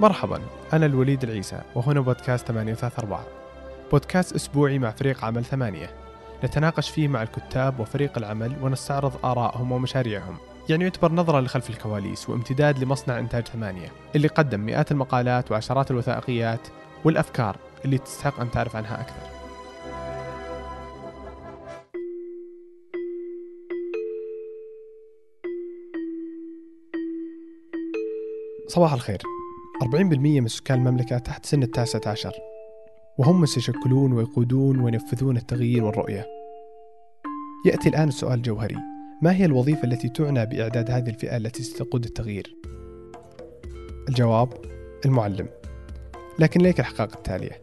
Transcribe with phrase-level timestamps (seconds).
[0.00, 0.40] مرحبا
[0.72, 3.24] أنا الوليد العيسى وهنا بودكاست 834
[3.92, 5.90] بودكاست أسبوعي مع فريق عمل ثمانية.
[6.44, 10.36] نتناقش فيه مع الكتاب وفريق العمل ونستعرض آرائهم ومشاريعهم.
[10.68, 16.68] يعني يعتبر نظرة لخلف الكواليس وامتداد لمصنع إنتاج ثمانية اللي قدم مئات المقالات وعشرات الوثائقيات
[17.04, 19.34] والأفكار اللي تستحق أن تعرف عنها أكثر.
[28.68, 29.22] صباح الخير.
[29.82, 32.32] 40% من سكان المملكة تحت سن التاسعة عشر.
[33.18, 36.26] وهم من سيشكلون ويقودون وينفذون التغيير والرؤية.
[37.66, 38.76] يأتي الآن السؤال الجوهري
[39.22, 42.56] ما هي الوظيفة التي تعنى بإعداد هذه الفئة التي ستقود التغيير؟
[44.08, 44.48] الجواب
[45.04, 45.48] المعلم.
[46.38, 47.60] لكن ليك الحقائق التالية.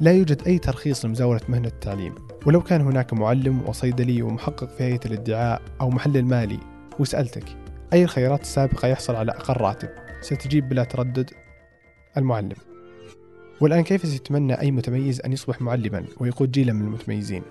[0.00, 2.14] لا يوجد أي ترخيص لمزاولة مهنة التعليم.
[2.46, 6.58] ولو كان هناك معلم وصيدلي ومحقق في هيئة الادعاء أو محلل مالي
[6.98, 7.44] وسألتك
[7.92, 9.88] أي الخيارات السابقة يحصل على أقل راتب؟
[10.20, 11.30] ستجيب بلا تردد
[12.16, 12.56] المعلم.
[13.60, 17.42] والآن كيف سيتمنى أي متميز أن يصبح معلما؟ ويقود جيلا من المتميزين.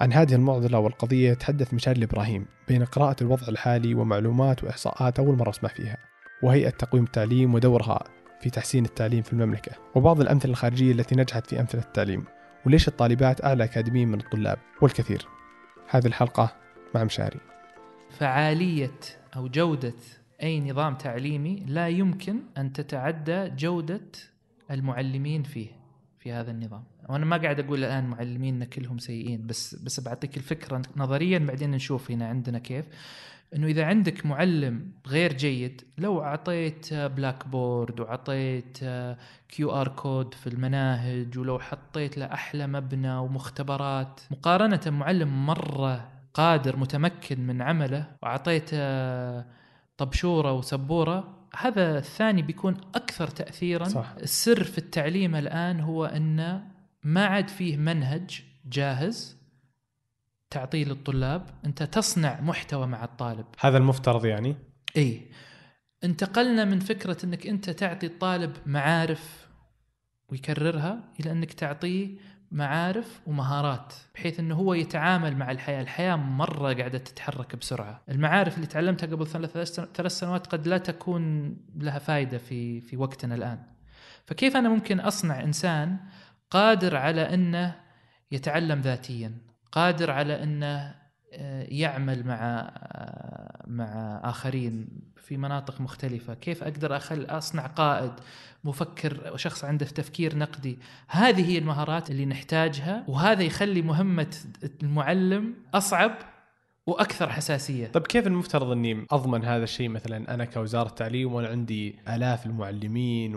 [0.00, 5.50] عن هذه المعضلة والقضية يتحدث مشاري إبراهيم بين قراءة الوضع الحالي ومعلومات وإحصاءات أول مرة
[5.50, 5.96] أسمع فيها
[6.42, 8.04] وهيئة تقويم التعليم ودورها
[8.40, 12.24] في تحسين التعليم في المملكة وبعض الأمثلة الخارجية التي نجحت في أمثلة التعليم
[12.66, 15.26] وليش الطالبات أعلى أكاديميا من الطلاب والكثير؟
[15.88, 16.56] هذه الحلقة
[16.94, 17.40] مع مشاري.
[18.18, 19.00] فعالية
[19.36, 19.94] أو جودة
[20.44, 24.10] أي نظام تعليمي لا يمكن أن تتعدى جودة
[24.70, 25.68] المعلمين فيه
[26.18, 26.84] في هذا النظام.
[27.08, 32.10] وأنا ما قاعد أقول الآن معلمين كلهم سيئين بس بس بعطيك الفكرة نظريا بعدين نشوف
[32.10, 32.84] هنا عندنا كيف.
[33.56, 38.78] إنه إذا عندك معلم غير جيد لو أعطيت بلاك بورد وعطيت
[39.48, 47.46] QR code في المناهج ولو حطيت له أحلى مبنى ومختبرات مقارنة معلم مرة قادر متمكن
[47.46, 48.78] من عمله وأعطيته
[49.96, 53.84] طبشورة وسبورة هذا الثاني بيكون أكثر تاثيرا.
[53.84, 54.14] صح.
[54.22, 56.62] السر في التعليم الآن هو أن
[57.02, 59.36] ما عاد فيه منهج جاهز
[60.50, 63.46] تعطيه للطلاب أنت تصنع محتوى مع الطالب.
[63.60, 64.56] هذا المفترض يعني؟
[64.96, 65.30] إي.
[66.04, 69.48] انتقلنا من فكرة أنك أنت تعطي الطالب معارف
[70.28, 72.16] ويكررها إلى أنك تعطيه
[72.54, 78.66] معارف ومهارات بحيث إنه هو يتعامل مع الحياة، الحياة مرة قاعدة تتحرك بسرعة، المعارف اللي
[78.66, 79.26] تعلمتها قبل
[79.94, 83.58] ثلاث سنوات قد لا تكون لها فائده في في وقتنا الآن.
[84.26, 85.96] فكيف أنا ممكن أصنع إنسان
[86.50, 87.74] قادر على إنه
[88.32, 89.32] يتعلم ذاتيا،
[89.72, 91.03] قادر على إنه
[91.68, 92.70] يعمل مع
[93.66, 96.34] مع آخرين في مناطق مختلفة.
[96.34, 98.12] كيف أقدر أخل أصنع قائد
[98.64, 100.78] مفكر وشخص عنده تفكير نقدي؟
[101.08, 104.36] هذه هي المهارات اللي نحتاجها وهذا يخلي مهمة
[104.82, 106.12] المعلم أصعب
[106.86, 107.86] وأكثر حساسية.
[107.86, 113.36] طيب كيف المفترض أني أضمن هذا الشيء؟ مثلا أنا كوزارة تعليم وأنا عندي آلاف المعلمين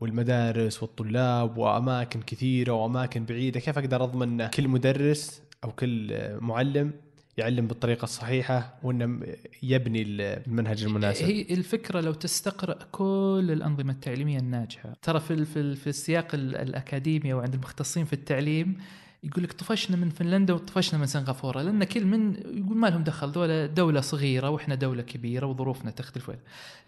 [0.00, 6.92] والمدارس والطلاب وأماكن كثيرة وأماكن بعيدة كيف أقدر أضمن كل مدرس أو كل معلم
[7.38, 9.20] يعلم بالطريقة الصحيحة وإنه
[9.62, 11.24] يبني المنهج المناسب.
[11.24, 14.92] هي الفكرة لو تستقرأ كل الأنظمة التعليمية الناجحة.
[15.02, 18.78] ترى في في, في السياق الأكاديمي وعند المختصين في التعليم
[19.22, 23.32] يقول لك طفشنا من فنلندا وطفشنا من سنغافورة لأن كل من يقول ما لهم دخل
[23.32, 26.30] دولة دولة صغيرة وإحنا دولة كبيرة وظروفنا تختلف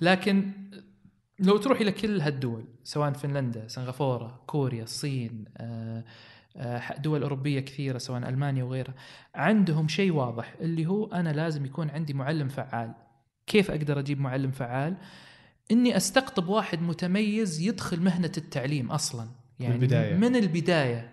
[0.01, 0.51] لكن
[1.39, 6.05] لو تروح إلى كل هالدول سواء فنلندا سنغافورة كوريا الصين آه
[6.99, 8.95] دول أوروبية كثيرة سواء ألمانيا وغيرها.
[9.35, 12.95] عندهم شيء واضح اللي هو أنا لازم يكون عندي معلم فعال.
[13.47, 14.97] كيف أقدر أجيب معلم فعال؟
[15.71, 19.29] إني أستقطب واحد متميز يدخل مهنة التعليم أصلا.
[19.61, 21.11] يعني من البداية, من البداية.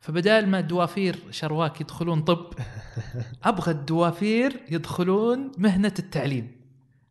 [0.00, 2.52] فبدال ما الدوافير شرواك يدخلون طب
[3.44, 6.52] أبغى الدوافير يدخلون مهنة التعليم.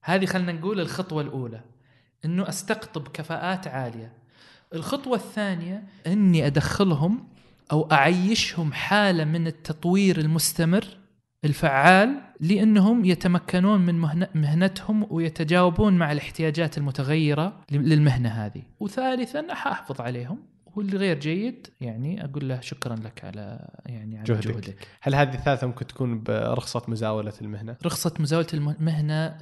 [0.02, 1.62] هذه خلنا نقول الخطوة الأولى
[2.26, 4.14] إنه أستقطب كفاءات عالية.
[4.74, 7.28] الخطوة الثانية إني أدخلهم
[7.72, 10.86] أو أعيشهم حالة من التطوير المستمر
[11.46, 13.96] الفعال لأنهم يتمكنون من
[14.36, 20.40] مهنتهم ويتجاوبون مع الاحتياجات المتغيرة للمهنة هذه وثالثا احافظ عليهم
[20.76, 24.88] واللي غير جيد يعني أقول له شكرا لك على يعني على جهدك, جهدك.
[25.02, 29.38] هل هذه الثالثة ممكن تكون برخصة مزاولة المهنة؟ رخصة مزاولة المهنة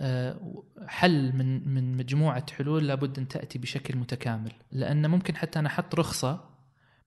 [0.87, 5.95] حل من من مجموعة حلول لابد أن تأتي بشكل متكامل لأن ممكن حتى أنا أحط
[5.95, 6.52] رخصة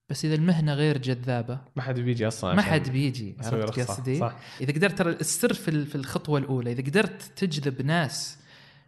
[0.08, 3.36] بس إذا المهنة غير جذابة ما حد بيجي أصلا ما حد بيجي.
[3.44, 4.30] عرفت قصدي؟
[4.60, 8.38] إذا قدرت ترى السر في الخطوة الأولى إذا قدرت تجذب ناس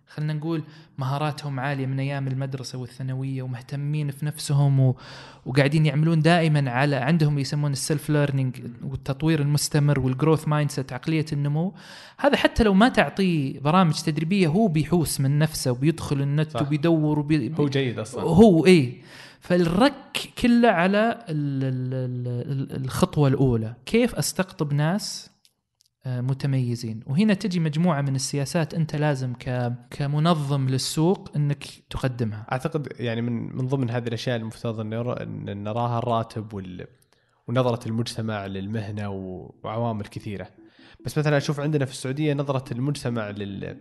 [0.08, 0.62] خلينا نقول
[0.98, 4.96] مهاراتهم عالية من أيام المدرسة والثانوية ومهتمين في نفسهم و...
[5.46, 11.74] وقاعدين يعملون دائما على عندهم يسمون self-learning والتطوير المستمر وال growth mindset عقلية النمو.
[12.18, 16.62] هذا حتى لو ما تعطيه برامج تدريبية هو بيحوس من نفسه وبيدخل النت صح.
[16.62, 17.54] وبيدور وبي...
[17.58, 18.22] هو جيد أصلا.
[18.22, 19.02] هو إيه.
[19.40, 19.94] فالرك
[20.42, 23.74] كله على ال- ال- ال- الخطوة الأولى.
[23.86, 25.30] كيف أستقطب ناس
[26.08, 27.00] متميزين.
[27.06, 29.32] وهنا تجي مجموعة من السياسات أنت لازم
[29.90, 32.46] كمنظم للسوق إنك تقدمها.
[32.52, 36.86] أعتقد يعني من من ضمن هذه الأشياء المفترض إن نراها الراتب وال
[37.48, 40.48] ونظرة المجتمع للمهنة و- وعوامل كثيرة.
[41.04, 43.76] بس مثلا أشوف عندنا في السعودية نظرة المجتمع لل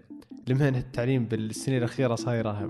[0.47, 2.69] لمهنه التعليم بالسنين الأخيرة صايرة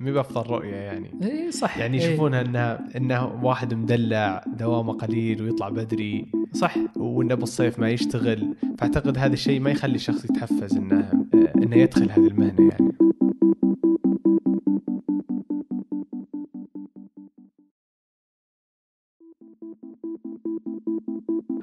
[0.00, 1.10] مي بأفضل رؤية يعني.
[1.22, 1.78] اي صح.
[1.78, 6.26] يعني إيه، يشوفونها انها انه واحد مدلع دوامه قليل ويطلع بدري.
[6.52, 6.76] صح.
[6.96, 8.54] وأنه بالصيف ما يشتغل.
[8.78, 11.12] فأعتقد هذا الشيء ما يخلي الشخص يتحفز إنه
[11.56, 12.92] إنه يدخل هذه المهنة يعني.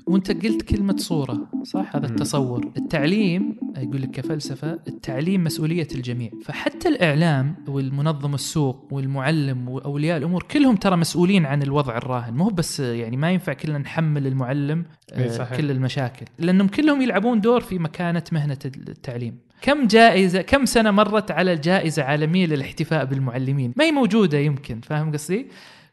[0.10, 2.06] وانت قلت كلمة صورة صح؟ هذا.
[2.06, 2.72] التصور.
[2.78, 6.30] التعليم يقول لك كفلسفة التعليم مسؤولية الجميع.
[6.44, 12.34] فحتى الإعلام والمنظم السوق والمعلم وأولياء الأمور كلهم ترى مسؤولين عن الوضع الراهن.
[12.34, 15.58] مو بس يعني ما ينفع كلنا نحمل المعلم آه، صحيح.
[15.58, 16.26] كل المشاكل.
[16.40, 19.38] لأنهم كلهم يلعبون دور في مكانة مهنة التعليم.
[19.62, 25.12] كم جائزة كم سنة مرت على الجائزة عالمية للاحتفاء بالمعلمين؟ ما هي موجودة يمكن فاهم
[25.12, 25.48] قصدي؟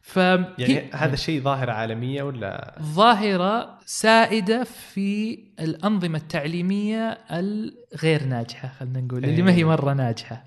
[0.07, 9.01] ف يعني هذا الشيء ظاهرة عالمية ولا؟ ظاهرة سائدة في الأنظمة التعليمية الغير ناجحة خلينا
[9.01, 9.65] نقول اللي ما هي إيه.
[9.65, 10.43] مرة ناجحة.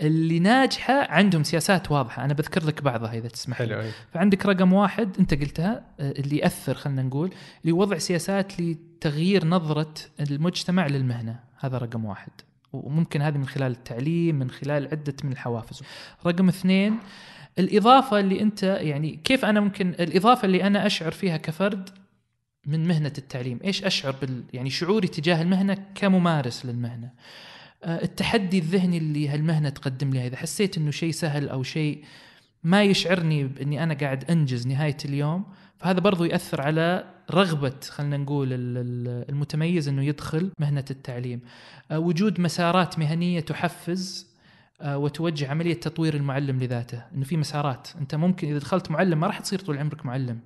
[0.00, 2.24] اللي ناجحة عندهم سياسات واضحة.
[2.24, 3.68] أنا بذكر لك بعضها إذا تسمح لي.
[3.68, 3.90] حلو إيه.
[4.14, 9.94] فعندك رقم واحد أنت قلتها آه، اللي يأثر خلينا نقول اللي وضع سياسات لتغيير نظرة
[10.20, 11.40] المجتمع للمهنة.
[11.60, 12.32] هذا رقم واحد.
[12.72, 15.82] وممكن هذه من خلال التعليم من خلال عدة من الحوافز.
[16.26, 16.98] رقم اثنين
[17.58, 21.90] الإضافة اللي أنت يعني كيف أنا ممكن الإضافة اللي أنا أشعر فيها كفرد
[22.66, 27.10] من مهنة التعليم؟ إيش أشعر بال يعني شعوري تجاه المهنة كممارس للمهنة؟
[27.84, 32.04] آه، التحدي الذهني اللي هالمهنة تقدم لي إذا حسيت أنه شيء سهل أو شيء
[32.62, 35.44] ما يشعرني بأني أنا قاعد أنجز نهاية اليوم.
[35.78, 41.40] فهذا برضو يأثر على رغبة خلينا نقول ال- ال- المتميز أنه يدخل مهنة التعليم.
[41.90, 44.33] آه، وجود مسارات مهنية تحفز
[44.82, 47.02] وتوجه عملية تطوير المعلم لذاته.
[47.14, 47.88] إنه في مسارات.
[48.00, 50.38] أنت ممكن إذا دخلت معلم ما راح تصير طول عمرك معلم.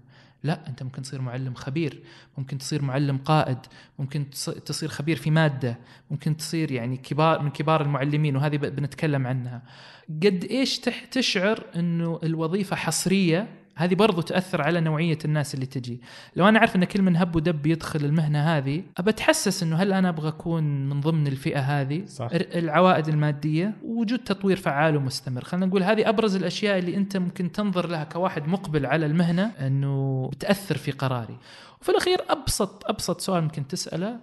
[0.42, 2.02] لا أنت ممكن تصير معلم خبير.
[2.38, 3.58] ممكن تصير معلم قائد.
[3.98, 5.78] ممكن تص- تصير خبير في مادة.
[6.10, 9.62] ممكن تصير يعني كبار من كبار المعلمين وهذه بنتكلم عنها.
[10.08, 10.78] قد إيش
[11.10, 13.48] تشعر إنه الوظيفة حصرية
[13.78, 16.00] هذه برضو تأثر على نوعية الناس اللي تجي.
[16.36, 19.92] لو أنا أعرف أن كل من هب ودب يدخل المهنة هذه أبى أتحسس أنه هل
[19.92, 22.28] أنا أبغى أكون من ضمن الفئة هذه؟ صح.
[22.32, 25.44] العوائد المادية؟ ووجود تطوير فعال ومستمر.
[25.44, 30.28] خلينا نقول هذه أبرز الأشياء اللي أنت ممكن تنظر لها كواحد مقبل على المهنة أنه
[30.32, 31.38] بتأثر في قراري.
[31.80, 34.18] وفي الأخير أبسط أبسط سؤال ممكن تسأله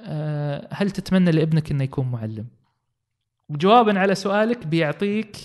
[0.00, 2.46] آه، هل تتمنى لابنك أنه يكون معلم؟
[3.48, 5.36] وجوابا على سؤالك بيعطيك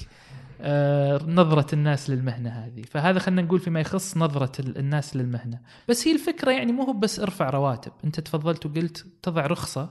[1.27, 2.81] نظرة الناس للمهنة هذه.
[2.81, 5.59] فهذا خلينا نقول فيما يخص نظرة ال- الناس للمهنة.
[5.89, 7.91] بس هي الفكرة يعني مو هو بس ارفع رواتب.
[8.05, 9.89] انت تفضلت وقلت تضع رخصة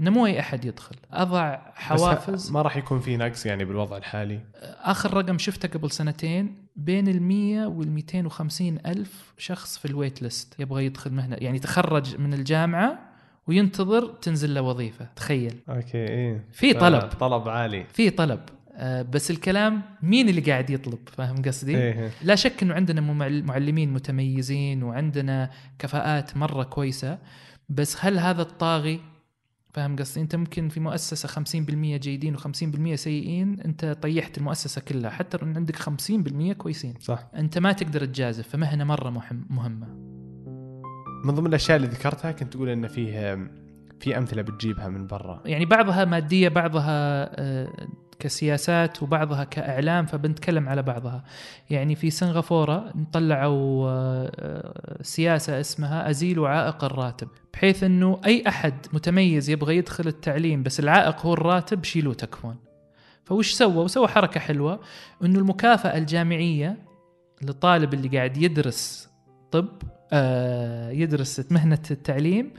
[0.00, 0.96] انه مو اي أحد يدخل.
[1.12, 2.50] أضع حوافز.
[2.50, 4.40] ما راح يكون في نقص يعني بالوضع الحالي؟
[4.82, 10.54] آخر رقم شفته قبل سنتين بين ال 100 وال 250 ألف شخص في الويت ليست
[10.60, 11.36] يبغى يدخل مهنة.
[11.40, 12.98] يعني تخرج من الجامعة
[13.46, 15.08] وينتظر تنزل له وظيفة.
[15.16, 15.54] تخيل.
[15.68, 16.44] أوكي إيه.
[16.52, 17.00] في طلب.
[17.00, 17.84] طلب عالي.
[17.92, 18.40] في طلب.
[18.40, 23.00] آه، بس الكلام مين اللي قاعد يطلب؟ فاهم قصدي؟ إيه لا شك إنه عندنا
[23.42, 27.18] معلمين متميزين وعندنا كفاءات مرة كويسة
[27.68, 29.00] بس هل هذا الطاغي
[29.74, 35.38] فاهم قصدي؟ أنت ممكن في مؤسسة 50% جيدين و50% سيئين أنت طيحت المؤسسة كلها حتى
[35.42, 36.94] إن عندك 50% كويسين.
[37.00, 37.30] صح.
[37.34, 39.86] أنت ما تقدر تجازف فمهنة مرة مهم مهمة.
[41.24, 43.50] من ضمن الأشياء اللي ذكرتها كنت تقول ان فيه
[44.00, 45.42] في أمثلة بتجيبها من برا.
[45.44, 51.24] يعني بعضها مادية بعضها آه، كسياسات وبعضها كإعلام فبنتكلم على بعضها.
[51.70, 59.50] يعني في سنغافورة طلعوا آه، سياسة اسمها ازيلوا عائق الراتب بحيث إنه أي أحد متميز
[59.50, 62.56] يبغى يدخل التعليم بس العائق هو الراتب شيلوه تكفون
[63.24, 64.80] فوش سووا؟ سووا حركة حلوة
[65.24, 66.76] إنه المكافأة الجامعية
[67.42, 69.08] للطالب اللي قاعد يدرس
[69.50, 69.68] طب
[70.12, 72.50] آه، يدرس مهنة التعليم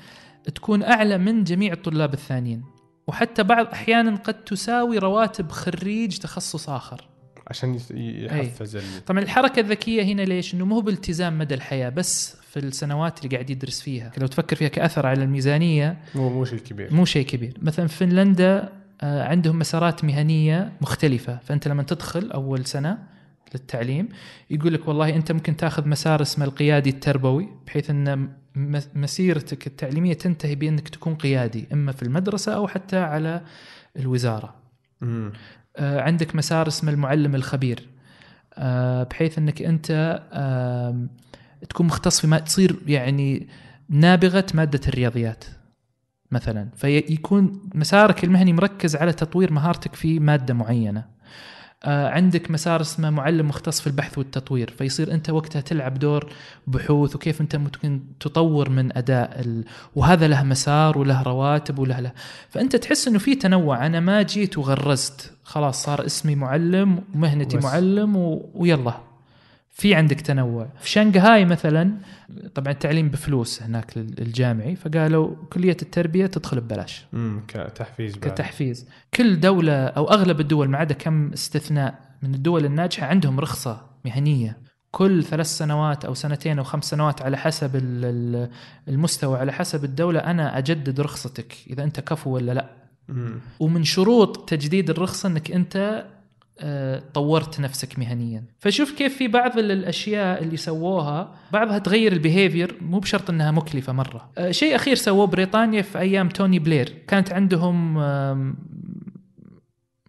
[0.55, 2.63] تكون أعلى من جميع الطلاب الثانيين.
[3.09, 7.07] وحتى بعض أحيانا قد تساوي رواتب خريج تخصص آخر.
[7.47, 8.77] عشان يحفز.
[9.05, 13.49] طبعا الحركة الذكية هنا ليش؟ إنه مو بالتزام مدى الحياة بس في السنوات اللي قاعد
[13.49, 14.11] يدرس فيها.
[14.17, 16.93] لو تفكر فيها كأثر على الميزانية مو مو شيء كبير.
[16.93, 17.53] مو شيء كبير.
[17.61, 18.69] مثلا في فنلندا
[19.01, 21.39] آه، عندهم مسارات مهنية مختلفة.
[21.43, 22.97] فأنت لما تدخل أول سنة
[23.53, 24.09] للتعليم
[24.49, 28.29] يقول لك والله أنت ممكن تأخذ مسار اسمه القيادي التربوي بحيث أن
[28.95, 33.41] مسيرتك التعليمية تنتهي بأنك تكون قيادي إما في المدرسة أو حتى على
[33.95, 34.55] الوزارة.
[35.01, 35.33] مم.
[35.77, 37.87] آه، عندك مسار اسمه المعلم الخبير.
[38.53, 40.19] آه، بحيث أنك أنت
[41.69, 43.47] تكون مختص في ما تصير يعني
[43.89, 45.45] نابغة مادة الرياضيات
[46.31, 46.69] مثلا.
[46.75, 51.05] فيكون مسارك المهني مركز على تطوير مهارتك في مادة معينة.
[51.85, 56.33] عندك مسار اسمه معلم مختص في البحث والتطوير فيصير أنت وقتها تلعب دور
[56.67, 59.65] بحوث وكيف أنت ممكن تطور من أداء ال...
[59.95, 62.11] وهذا له مسار وله رواتب وله له
[62.49, 67.63] فأنت تحس إنه في تنوع أنا ما جيت وغرزت خلاص صار اسمي معلم ومهنتي بس.
[67.63, 68.49] معلم و...
[68.53, 69.08] ويلا
[69.71, 71.91] في عندك تنوع في شنغهاي مثلا
[72.55, 77.41] طبعا التعليم بفلوس هناك الجامعي فقالوا كلية التربية تدخل ببلاش مم.
[77.47, 78.31] كتحفيز بعد.
[78.31, 83.81] كتحفيز كل دولة أو أغلب الدول ما عدا كم استثناء من الدول الناجحة عندهم رخصة
[84.05, 84.57] مهنية
[84.91, 88.49] كل ثلاث سنوات أو سنتين أو خمس سنوات على حسب ال- ال-
[88.87, 92.69] المستوى على حسب الدولة أنا أجدد رخصتك إذا أنت كفو ولا لا
[93.07, 93.39] مم.
[93.59, 96.18] ومن شروط تجديد الرخصة أنك أنت آه،
[97.13, 98.43] طورت نفسك مهنيا.
[98.59, 103.51] فشوف كيف في بعض ال- الأشياء اللي سووها بعضها تغير ال behavior مو بشرط إنها
[103.51, 104.29] مكلفة مرة.
[104.37, 106.93] آه، شيء أخير سووه بريطانيا في أيام توني بلير.
[107.07, 107.97] كانت عندهم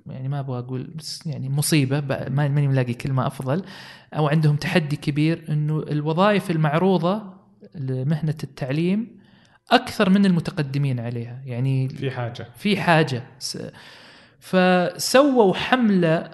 [0.06, 3.62] يعني ما أبغى أقول بس يعني مصيبة ماني ملاقي كلمة أفضل
[4.14, 7.22] أو عندهم تحدي كبير إنه الوظائف المعروضة
[7.74, 9.20] لمهنة التعليم
[9.70, 11.42] أكثر من المتقدمين عليها.
[11.44, 12.46] يعني في حاجة.
[12.56, 13.22] في حاجة.
[14.40, 16.30] فسووا حملة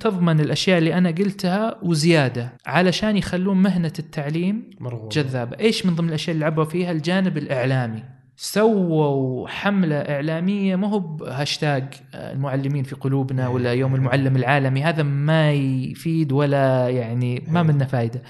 [0.00, 6.08] تضمن الأشياء اللي أنا قلتها وزيادة علشان يخلون مهنة التعليم مرغوب جذابة، إيش من ضمن
[6.08, 8.02] الأشياء اللي لعبوا فيها الجانب الإعلامي.
[8.36, 15.02] سووا حملة إعلامية ما هو بهاشتاج آه، المعلمين في قلوبنا ولا يوم المعلم العالمي هذا
[15.02, 18.22] ما يفيد ولا يعني ما منه فايدة.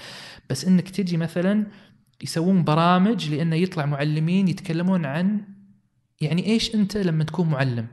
[0.49, 1.65] بس إنك تجي مثلا
[2.23, 5.41] يسوون برامج لأنه يطلع معلمين يتكلمون عن
[6.21, 7.87] يعني إيش أنت لما تكون معلم؟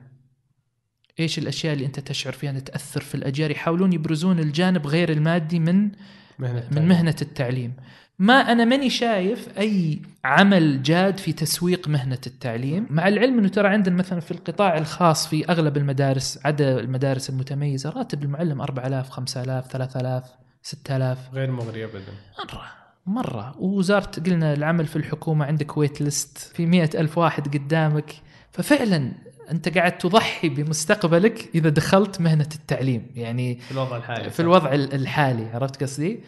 [1.21, 5.59] إيش الأشياء اللي أنت تشعر فيها أنها تأثر في الأجيال؟ يحاولون يبرزون الجانب غير المادي
[5.59, 5.91] من
[6.39, 6.89] مهنة من التعليم.
[6.89, 7.73] مهنة التعليم.
[8.19, 13.69] ما أنا ماني شايف أي عمل جاد في تسويق مهنة التعليم، مع العلم إنه ترى
[13.69, 19.67] عندنا مثلا في القطاع الخاص في أغلب المدارس عدا المدارس المتميزة راتب المعلم 4000 5000
[19.67, 20.25] 3000
[20.63, 22.13] 6000 غير مغري ابدا.
[22.45, 22.63] مرة
[23.07, 23.55] مرة.
[23.59, 28.15] ووزارة قلنا العمل في الحكومة عندك ويت ليست في مئة ألف واحد قدامك.
[28.53, 29.13] ففعلا
[29.51, 34.95] أنت قاعد تضحي بمستقبلك إذا دخلت مهنة التعليم يعني في الوضع الحالي في الوضع ال-
[34.95, 36.21] الحالي عرفت قصدي؟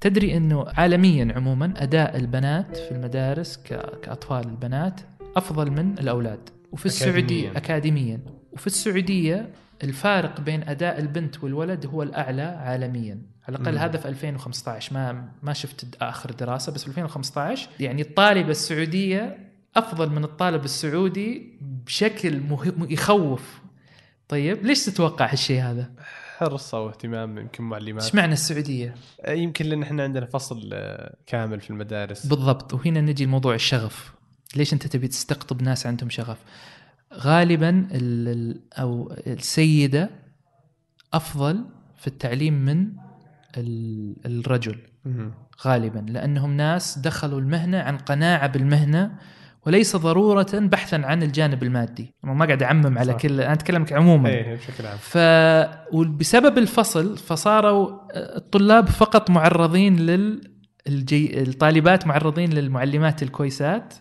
[0.00, 3.56] تدري إنه عالميا عموما أداء البنات في المدارس
[4.02, 5.00] كأطفال البنات
[5.36, 7.58] أفضل من الأولاد وفي السعودية أكاديمياً.
[7.58, 8.20] اكاديميا
[8.52, 9.50] وفي السعودية
[9.84, 13.78] الفارق بين أداء البنت والولد هو الأعلى عالميا على الأقل.
[13.78, 20.10] هذا في 2015 ما ما شفت آخر دراسة بس في 2015 يعني الطالبة السعودية أفضل
[20.10, 23.60] من الطالب السعودي بشكل مهم يخوف
[24.28, 25.90] طيب ليش تتوقع هالشيء هذا؟
[26.38, 28.94] حرصه واهتمام يمكن معلمات إيش معنى السعودية؟
[29.28, 34.14] يمكن لأن إحنا عندنا فصل آه، كامل في المدارس بالضبط وهنا نجي لموضوع الشغف
[34.56, 36.38] ليش أنت تبي تستقطب ناس عندهم شغف
[37.14, 40.10] غالبا ال ال أو السيدة
[41.12, 41.64] أفضل
[41.98, 42.92] في التعليم من
[43.56, 44.78] ال الرجل.
[45.66, 49.18] غالبا لأنهم ناس دخلوا المهنة عن قناعة بالمهنة
[49.66, 52.14] وليس ضرورة بحثا عن الجانب المادي.
[52.24, 53.18] أنا ما قاعد أعمم على صح.
[53.18, 54.28] كل أنا اتكلمك عموما.
[54.28, 54.98] إيه بشكل عام.
[55.00, 55.18] ف
[55.94, 57.98] وبسبب الفصل فصاروا
[58.36, 60.50] الطلاب فقط معرضين لل
[60.86, 61.42] الجي...
[61.42, 63.94] الطالبات معرضين للمعلمات الكويسات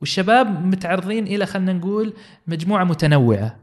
[0.00, 2.14] والشباب متعرضين إلى خلينا نقول
[2.46, 3.56] مجموعة متنوعة.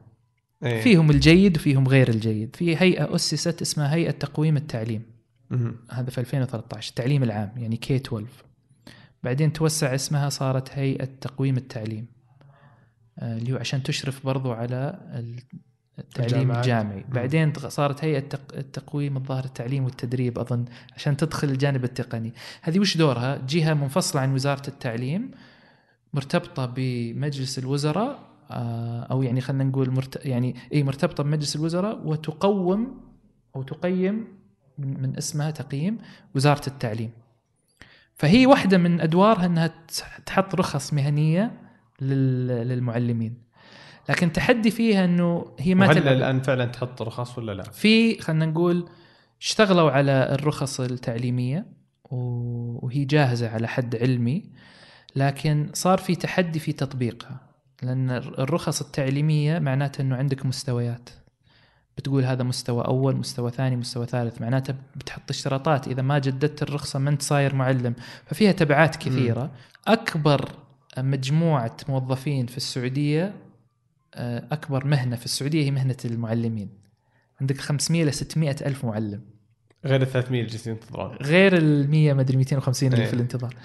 [0.63, 0.81] إيه.
[0.81, 2.55] فيهم الجيد وفيهم غير الجيد.
[2.55, 5.01] في هيئة أسست اسمها هيئة تقويم التعليم.
[5.49, 5.75] مم.
[5.91, 8.25] هذا في 2013 التعليم العام يعني كي 12
[9.23, 12.07] بعدين توسع اسمها صارت هيئة تقويم التعليم.
[13.19, 15.39] آه، اللي هو عشان تشرف برضو على ال-
[15.99, 16.51] التعليم.
[16.51, 17.05] الجامعي.
[17.09, 22.33] بعدين صارت هيئة تق- التقويم الظاهر التعليم والتدريب أظن عشان تدخل الجانب التقني.
[22.61, 25.31] هذه وش دورها؟ جهة منفصلة عن وزارة التعليم
[26.13, 30.25] مرتبطة بمجلس الوزراء آه، أو يعني خلينا نقول مرت...
[30.25, 33.01] يعني إي مرتبطة بمجلس الوزراء وتقوم
[33.55, 34.27] أو تقيم
[34.77, 35.97] من اسمها تقييم
[36.35, 37.11] وزارة التعليم.
[38.19, 41.51] فهي واحدة من أدوارها إنها تح- تحط رخص مهنية
[42.01, 42.47] لل...
[42.47, 43.37] للمعلمين.
[44.09, 48.45] لكن تحدي فيها إنه هي ما تلعب الآن فعلا تحط رخص ولا لا؟ في خلينا
[48.45, 48.89] نقول
[49.41, 51.65] اشتغلوا على الرخص التعليمية
[52.11, 54.43] وهي جاهزة على حد علمي
[55.15, 57.39] لكن صار في تحدي في تطبيقها
[57.83, 61.09] لأن الرخص التعليمية معناته إنه عندك مستويات.
[61.99, 64.41] بتقول هذا مستوى أول مستوى ثاني مستوى ثالث.
[64.41, 65.87] معناته بتحط اشتراطات.
[65.87, 67.93] إذا ما جددت الرخصة ما انت صاير معلم.
[68.25, 69.51] ففيها تبعات كثيرة.
[69.87, 70.49] أكبر
[70.97, 73.33] مجموعة موظفين في السعودية
[74.15, 76.69] آه، أكبر مهنة في السعودية هي مهنة المعلمين.
[77.41, 79.21] عندك 500 ل 600 ألف معلم.
[79.85, 81.15] غير ال 300 اللي جالسين ينتظرون.
[81.15, 83.07] غير ال 100 مدري 250 اللي إيه.
[83.09, 83.55] في الانتظار.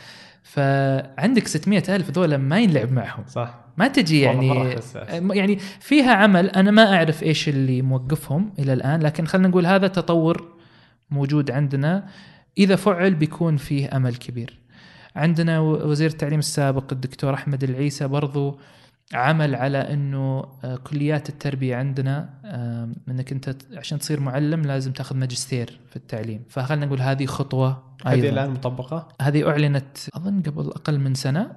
[0.43, 3.25] فعندك 600 ألف ذولا ما ينلعب معهم.
[3.29, 3.64] صح.
[3.77, 4.77] ما تجي يعني.
[5.09, 9.89] يعني فيها عمل أنا ما أعرف إيش اللي موقفهم إلى الآن لكن خلينا نقول هذا
[9.89, 10.55] تطور
[11.11, 12.07] موجود عندنا.
[12.59, 14.59] إذا فعل بيكون فيه أمل كبير.
[15.17, 18.59] عندنا وزير التعليم السابق الدكتور أحمد العيسى برضو
[19.15, 22.31] عمل على إنه آه، كليات التربية عندنا
[23.09, 26.43] إنك أنت عشان تصير معلم لازم تأخذ ماجستير في التعليم.
[26.49, 28.29] فخلينا نقول هذه خطوة هذه أيضاً.
[28.29, 31.51] الآن مطبقة؟ هذه أعلنت أظن قبل أقل من سنة.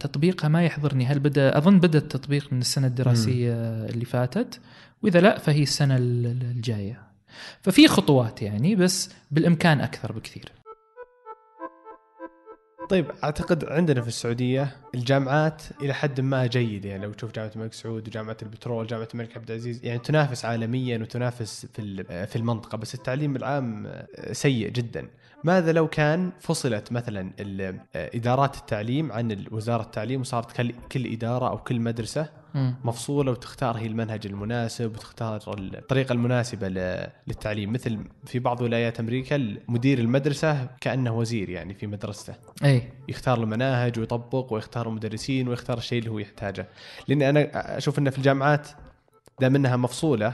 [0.00, 1.06] تطبيقها ما يحضرني.
[1.06, 3.52] هل بدا أظن بدا التطبيق من السنة الدراسية
[3.84, 4.60] اللي فاتت.
[5.02, 7.00] وإذا لا فهي السنة ال- ال- الجاية.
[7.62, 10.52] ففي خطوات يعني بس بالإمكان أكثر بكثير.
[12.88, 17.72] طيب أعتقد عندنا في السعودية الجامعات إلى حد ما جيدة يعني لو تشوف جامعة الملك
[17.72, 22.94] سعود وجامعه البترول جامعة الملك عبد العزيز يعني تنافس عالميا وتنافس في في المنطقة بس
[22.94, 23.92] التعليم العام
[24.32, 25.06] سيء جدا
[25.44, 27.30] ماذا لو كان فصلت مثلا
[27.94, 32.28] إدارات التعليم عن وزارة التعليم وصارت كل إدارة أو كل مدرسة.
[32.84, 36.68] مفصولة وتختار هي المنهج المناسب وتختار الطريقة المناسبة
[37.26, 37.72] للتعليم.
[37.72, 42.34] مثل في بعض ولايات أمريكا مدير المدرسة كأنه وزير يعني في مدرسته.
[42.64, 42.82] إي.
[43.08, 46.68] يختار المناهج ويطبق ويختار المدرسين ويختار الشيء اللي هو يحتاجه.
[47.08, 48.68] لأن أنا أشوف انه في الجامعات
[49.40, 50.32] دام إنها مفصولة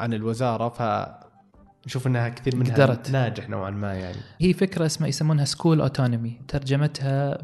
[0.00, 0.68] عن الوزارة
[1.86, 3.10] نشوف إنها كثير منها قدرت.
[3.10, 7.38] ناجح نوعا ما يعني هي فكرة اسمها يسمونها school autonomy ترجمتها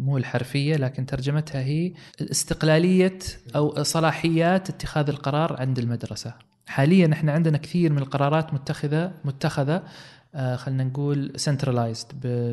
[0.00, 3.18] مو الحرفية لكن ترجمتها هي استقلالية
[3.56, 6.34] أو صلاحيات اتخاذ القرار عند المدرسة
[6.66, 9.82] حاليا إحنا عندنا كثير من القرارات متخذه متخذة
[10.34, 12.06] آه، خلينا نقول centralized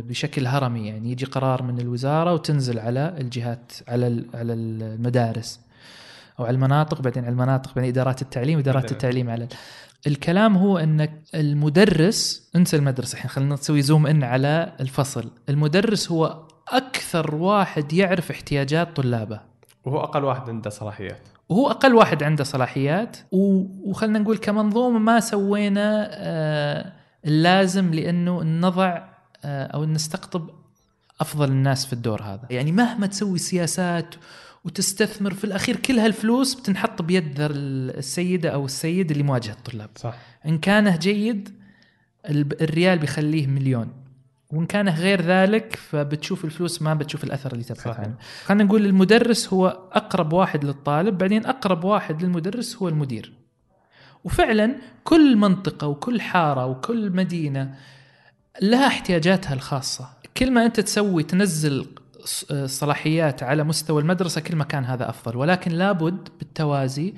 [0.07, 5.59] بشكل هرمي يعني يجي قرار من الوزارة وتنزل على الجهات على ال- على المدارس
[6.39, 8.91] أو على المناطق بعدين على المناطق بعدين إدارات التعليم إدارات مثلاً.
[8.98, 9.48] التعليم على
[10.07, 15.31] الكلام هو إنك المدرس انسى المدرسة الحين خلينا نسوي zoom in على الفصل.
[15.50, 19.42] المدرس هو أكثر واحد يعرف احتياجات طلابه.
[19.85, 21.27] وهو أقل واحد عنده صلاحيات.
[21.50, 23.18] وهو أقل واحد عنده صلاحيات.
[23.31, 26.94] وخلنا نقول كمنظومة ما سوينا آه،
[27.25, 29.03] اللازم لأنه نضع
[29.46, 30.50] آه، أو نستقطب
[31.22, 32.48] أفضل الناس في الدور هذا.
[32.50, 34.16] يعني مهما تسوي سياسات
[34.65, 39.89] وتستثمر في الأخير كل هالفلوس بتنحط بيد ال- السيدة أو السيد اللي مواجه الطلاب.
[39.95, 40.15] صح.
[40.45, 41.50] إن كانه جيد
[42.61, 43.93] الريال بيخليه مليون.
[44.51, 48.00] وإن كانه غير ذلك فبتشوف الفلوس ما بتشوف الأثر اللي تبحث.
[48.00, 48.15] عنه.
[48.45, 53.33] خلينا نقول المدرس هو أقرب واحد للطالب بعدين أقرب واحد للمدرس هو المدير.
[54.24, 57.75] وفعلا كل منطقة وكل حارة وكل مدينة
[58.61, 60.09] لها احتياجاتها الخاصة.
[60.37, 61.85] كل ما أنت تسوي تنزل
[62.66, 67.14] صلاحيات على مستوى المدرسة كل ما كان هذا أفضل ولكن لابد بالتوازي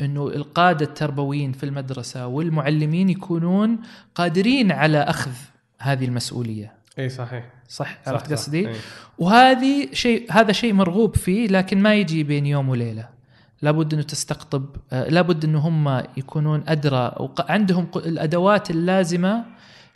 [0.00, 3.78] إنه القاده التربويين في المدرسة والمعلمين يكونون
[4.14, 5.32] قادرين على أخذ
[5.78, 8.32] هذه المسؤولية إي صحيح صح عرفت.
[8.32, 8.74] قصدي؟ إيه.
[9.18, 13.08] وهذه شيء هذا شيء مرغوب فيه لكن ما يجي بين يوم وليلة
[13.62, 19.44] لابد إنه تستقطب آه، لابد إنه هم يكونون أدرى وعندهم الأدوات اللازمة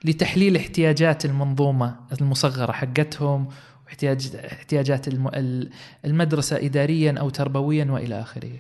[0.05, 3.49] لتحليل احتياجات المنظومة المصغرة حقتهم
[3.89, 5.71] واحتياج احتياجات الم- ال-
[6.05, 8.51] المدرسة اداريا أو تربويا وإلى آخره.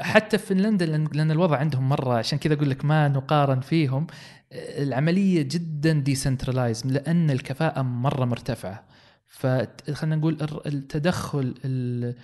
[0.00, 4.06] حتى في فنلندا لأن الوضع عندهم مرة عشان كذا أقول لك ما نقارن فيهم
[4.52, 8.84] العملية جدا ديسنترلايز لأن الكفاءة مرة مرتفعة.
[9.28, 12.14] فخلينا نقول التدخل ال-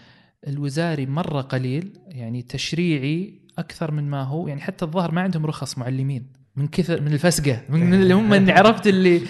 [0.48, 5.78] الوزاري مرة قليل يعني تشريعي أكثر من ما هو يعني حتى الظاهر ما عندهم رخص
[5.78, 9.22] معلمين من كثر من الفسقة من اللي هم اللي عرفت اللي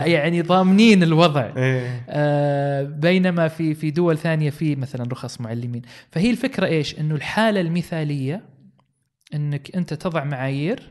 [0.00, 1.52] يعني ضامنين الوضع.
[1.56, 2.04] إيه.
[2.08, 5.82] آه، بينما في في دول ثانية في مثلا رخص معلمين.
[6.10, 8.44] فهي الفكرة إيش؟ إنه الحالة المثالية
[9.34, 10.82] إنك أنت تضع معايير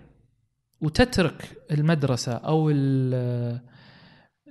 [0.81, 3.59] وتترك المدرسة أو ال-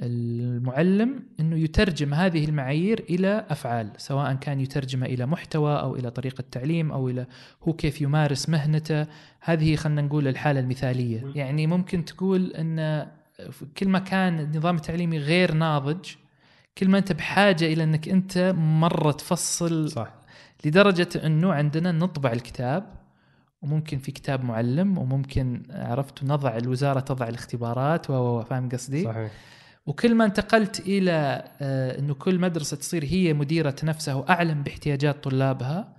[0.03, 6.45] المعلم إنه يترجم هذه المعايير إلى أفعال سواء كان يترجمها إلى محتوى أو إلى طريقة
[6.51, 7.27] تعليم أو إلى
[7.69, 9.07] هو كيف يمارس مهنته.
[9.41, 11.25] هذه خلينا نقول الحالة المثالية.
[11.35, 13.07] يعني ممكن تقول إن
[13.79, 16.09] كل ما كان النظام التعليمي غير ناضج
[16.79, 20.15] كل ما أنت بحاجة إلى إنك أنت مرة تفصل صح.
[20.65, 22.85] لدرجة إنه عندنا نطبع الكتاب
[23.63, 29.05] وممكن في كتاب معلم وممكن عرفت نضع الوزارة تضع الاختبارات و و- و- فاهم قصدي؟
[29.05, 29.31] صحيح.
[29.87, 35.97] وكل ما انتقلت إلى آه، إنه كل مدرسة تصير هي مديرة نفسها وأعلم باحتياجات طلابها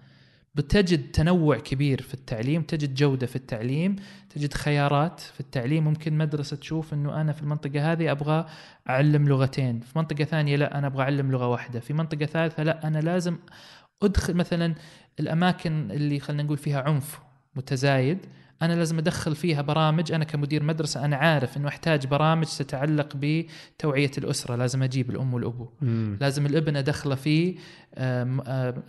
[0.55, 3.95] بتجد تنوع كبير في التعليم تجد جودة في التعليم
[4.29, 5.83] تجد خيارات في التعليم.
[5.83, 8.45] ممكن مدرسة تشوف أنه أنا في المنطقة هذه أبغى
[8.89, 12.87] أعلم لغتين في منطقة ثانية لا أنا أبغى أعلم لغة واحدة في منطقة ثالثة لا
[12.87, 13.37] أنا لازم
[14.03, 14.75] أدخل مثلا
[15.19, 17.19] الأماكن اللي خلينا نقول فيها عنف
[17.55, 18.17] متزايد.
[18.61, 20.11] أنا لازم أدخل فيها برامج.
[20.11, 24.55] أنا كمدير مدرسة أنا عارف إنه أحتاج برامج تتعلق بتوعية الأسرة.
[24.55, 25.69] لازم أجيب الأم والأبو.
[25.81, 26.17] مم.
[26.21, 27.55] لازم الابن أدخله في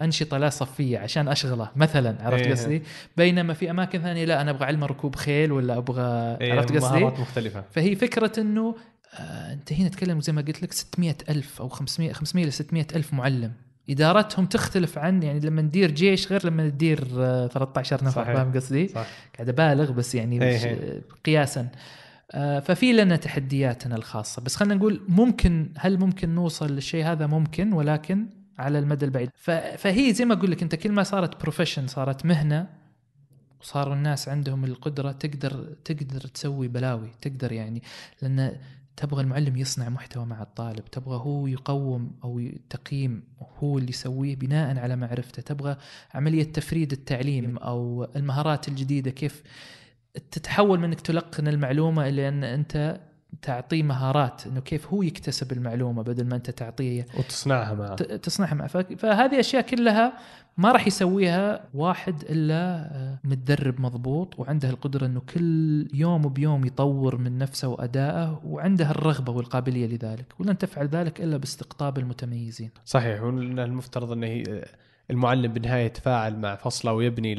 [0.03, 2.51] أنشطة لا صفية عشان أشغله مثلا عرفت إيه.
[2.53, 2.83] قصدي؟
[3.17, 7.01] بينما في أماكن ثانية لا أنا أبغى علم ركوب خيل ولا أبغى إيه، عرفت قصدي؟
[7.01, 7.65] مهارات مختلفة.
[7.71, 8.75] فهي فكرة إنه
[9.15, 12.87] آه، أنت هنا تتكلم زي ما قلت لك 600 ألف أو 500 500 ل 600
[12.95, 13.53] ألف معلم.
[13.91, 18.37] إدارتهم تختلف عن يعني لما ندير جيش غير لما ندير آه، 13 نفر صحيح.
[18.37, 18.87] فاهم قصدي؟
[19.37, 21.03] قاعد أبالغ بس يعني إيه مش إيه.
[21.25, 21.69] قياسا
[22.33, 27.73] آه، ففي لنا تحدياتنا الخاصة بس خلينا نقول ممكن هل ممكن نوصل للشيء هذا ممكن
[27.73, 28.27] ولكن
[28.59, 29.31] على المدى البعيد
[29.79, 32.67] فهي زي ما أقول لك أنت كل ما صارت بروفيشن صارت مهنة
[33.61, 37.83] وصاروا الناس عندهم القدرة تقدر تقدر تسوي بلاوي تقدر يعني
[38.23, 38.57] لأن
[38.99, 43.23] تبغى المعلم يصنع محتوى مع الطالب تبغى هو يقوم أو تقييم
[43.59, 45.77] هو اللي يسويه بناء على معرفته تبغى
[46.15, 49.43] عملية تفريد التعليم أو المهارات الجديدة كيف
[50.31, 53.01] تتحول من إنك تلقن المعلومة إلى إن أنت
[53.43, 57.97] تعطيه مهارات إنه كيف هو يكتسب المعلومة بدل ما أنت تعطيه وتصنعها معه.
[57.97, 58.67] تصنعها معه.
[58.69, 60.13] فهذه أشياء كلها
[60.59, 62.55] ما راح يسويها واحد إلا
[62.97, 69.33] آه، متدرب مضبوط وعنده القدرة إنه كل يوم بيوم يطور من نفسه وأدائه وعنده الرغبة
[69.33, 72.71] والقابلية لذلك ولن تفعل ذلك إلا باستقطاب المتميزين.
[72.85, 74.65] صحيح والمفترض إنه هي-
[75.11, 77.35] المعلم بالنهايه يتفاعل مع فصله ويبني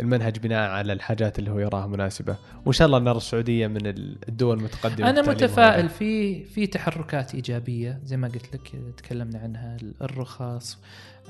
[0.00, 2.36] المنهج بناء على الحاجات اللي هو يراها مناسبة.
[2.64, 3.86] وإن شاء الله نرى السعودية من
[4.28, 5.88] الدول المتقدمة أنا متفائل.
[5.88, 10.78] في في تحركات إيجابية زي ما قلت لك تكلمنا عنها الرخص.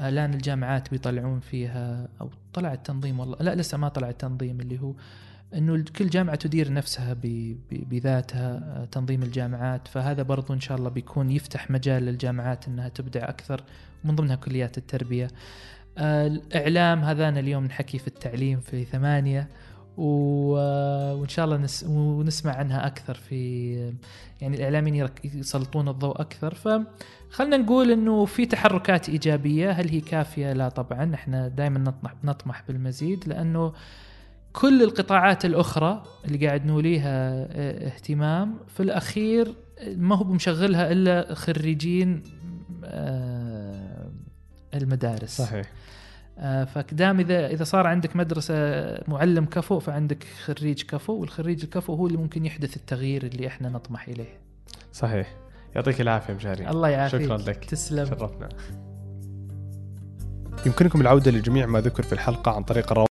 [0.00, 3.36] الآن الجامعات بيطلعون فيها أو طلع التنظيم والله.
[3.40, 4.92] لا لسه ما طلع التنظيم اللي هو
[5.54, 7.16] إنه كل جامعة تدير نفسها
[7.70, 9.88] بذاتها آه، تنظيم الجامعات.
[9.88, 13.64] فهذا برضو إن شاء الله بيكون يفتح مجال للجامعات إنها تبدع أكثر
[14.04, 15.28] من ضمنها كليات التربية.
[16.00, 19.48] آه، الإعلام هذانا اليوم نحكي في التعليم في ثمانية
[19.96, 23.72] و- وإن شاء الله نس ونسمع عنها أكثر في
[24.40, 26.54] يعني الإعلاميين يسلطون الضوء أكثر.
[26.54, 31.92] فخلنا نقول إنه في تحركات إيجابية هل هي كافية؟ لا طبعا إحنا دائما
[32.24, 33.72] نطمح بالمزيد لأنه
[34.52, 39.54] كل القطاعات الأخرى اللي قاعد نوليها آه، اهتمام في الأخير
[39.96, 42.22] ما هو مشغلها إلا خريجين
[42.84, 43.39] آه،
[44.74, 45.36] المدارس.
[45.36, 45.66] صحيح.
[46.38, 48.54] آه، فدام اذا إذا صار عندك مدرسة
[49.08, 54.08] معلم كفو فعندك خريج كفو والخريج الكفو هو اللي ممكن يحدث التغيير اللي إحنا نطمح
[54.08, 54.38] إليه.
[54.92, 55.34] صحيح.
[55.74, 56.70] يعطيك العافية مشاري.
[56.70, 57.22] الله يعافيك.
[57.22, 57.64] شكرا لك.
[57.64, 58.06] تسلم.
[58.06, 58.48] شرفنا
[60.66, 63.08] يمكنكم العودة لجميع ما ذكر في الحلقة عن طريق الروابط